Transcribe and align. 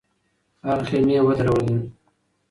هغه 0.67 0.83
خېمې 0.89 1.17
ودرولې. 1.25 1.77